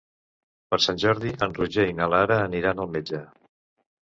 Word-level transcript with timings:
Per 0.71 0.79
Sant 0.85 0.97
Jordi 1.03 1.33
en 1.47 1.53
Roger 1.59 1.85
i 1.91 1.95
na 2.01 2.09
Lara 2.15 2.39
aniran 2.47 2.83
al 2.87 2.91
metge. 2.97 3.23